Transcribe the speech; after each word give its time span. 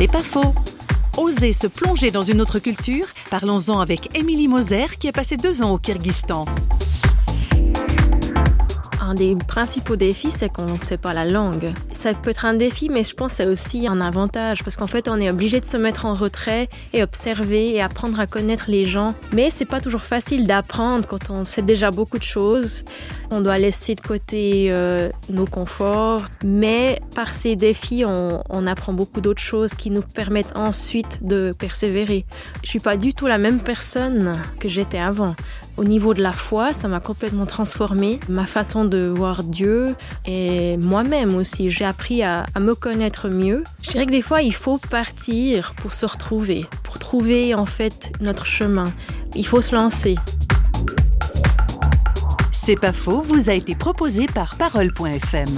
C'est 0.00 0.10
pas 0.10 0.20
faux. 0.20 0.54
Osez 1.18 1.52
se 1.52 1.66
plonger 1.66 2.10
dans 2.10 2.22
une 2.22 2.40
autre 2.40 2.58
culture 2.58 3.04
Parlons-en 3.28 3.80
avec 3.80 4.18
Émilie 4.18 4.48
Moser 4.48 4.86
qui 4.98 5.08
a 5.08 5.12
passé 5.12 5.36
deux 5.36 5.60
ans 5.60 5.74
au 5.74 5.78
Kyrgyzstan. 5.78 6.46
Un 9.10 9.14
des 9.14 9.34
principaux 9.34 9.96
défis, 9.96 10.30
c'est 10.30 10.48
qu'on 10.48 10.66
ne 10.66 10.84
sait 10.84 10.96
pas 10.96 11.12
la 11.12 11.24
langue. 11.24 11.72
Ça 11.92 12.14
peut 12.14 12.30
être 12.30 12.44
un 12.44 12.54
défi, 12.54 12.88
mais 12.88 13.02
je 13.02 13.12
pense 13.12 13.32
que 13.32 13.36
c'est 13.38 13.46
aussi 13.48 13.88
un 13.88 14.00
avantage 14.00 14.62
parce 14.62 14.76
qu'en 14.76 14.86
fait, 14.86 15.08
on 15.08 15.16
est 15.16 15.28
obligé 15.28 15.58
de 15.58 15.64
se 15.64 15.76
mettre 15.76 16.06
en 16.06 16.14
retrait 16.14 16.68
et 16.92 17.02
observer 17.02 17.74
et 17.74 17.82
apprendre 17.82 18.20
à 18.20 18.28
connaître 18.28 18.66
les 18.68 18.84
gens. 18.84 19.16
Mais 19.32 19.50
c'est 19.50 19.64
pas 19.64 19.80
toujours 19.80 20.02
facile 20.02 20.46
d'apprendre 20.46 21.08
quand 21.08 21.28
on 21.28 21.44
sait 21.44 21.62
déjà 21.62 21.90
beaucoup 21.90 22.18
de 22.18 22.22
choses. 22.22 22.84
On 23.32 23.40
doit 23.40 23.58
laisser 23.58 23.96
de 23.96 24.00
côté 24.00 24.68
euh, 24.70 25.10
nos 25.28 25.46
conforts, 25.46 26.22
mais 26.44 27.00
par 27.16 27.34
ces 27.34 27.56
défis, 27.56 28.04
on, 28.06 28.44
on 28.48 28.66
apprend 28.68 28.92
beaucoup 28.92 29.20
d'autres 29.20 29.42
choses 29.42 29.74
qui 29.74 29.90
nous 29.90 30.02
permettent 30.02 30.56
ensuite 30.56 31.18
de 31.26 31.52
persévérer. 31.58 32.26
Je 32.62 32.68
suis 32.68 32.78
pas 32.78 32.96
du 32.96 33.12
tout 33.12 33.26
la 33.26 33.38
même 33.38 33.58
personne 33.58 34.38
que 34.60 34.68
j'étais 34.68 35.00
avant. 35.00 35.34
Au 35.80 35.84
niveau 35.84 36.12
de 36.12 36.20
la 36.20 36.32
foi, 36.32 36.74
ça 36.74 36.88
m'a 36.88 37.00
complètement 37.00 37.46
transformé 37.46 38.20
ma 38.28 38.44
façon 38.44 38.84
de 38.84 39.06
voir 39.06 39.42
Dieu 39.42 39.96
et 40.26 40.76
moi-même 40.76 41.34
aussi. 41.34 41.70
J'ai 41.70 41.86
appris 41.86 42.22
à, 42.22 42.44
à, 42.54 42.60
me 42.60 42.74
connaître 42.74 43.30
mieux. 43.30 43.64
Je 43.82 43.92
dirais 43.92 44.04
que 44.04 44.10
des 44.10 44.20
fois, 44.20 44.42
il 44.42 44.52
faut 44.52 44.76
partir 44.76 45.72
pour 45.76 45.94
se 45.94 46.04
retrouver, 46.04 46.66
pour 46.82 46.98
trouver 46.98 47.54
en 47.54 47.64
fait 47.64 48.12
notre 48.20 48.44
chemin. 48.44 48.92
Il 49.34 49.46
faut 49.46 49.62
se 49.62 49.74
lancer. 49.74 50.16
C'est 52.52 52.78
pas 52.78 52.92
faux, 52.92 53.22
vous 53.22 53.48
a 53.48 53.54
été 53.54 53.74
proposé 53.74 54.26
par 54.26 54.56
parole.fm. 54.56 55.48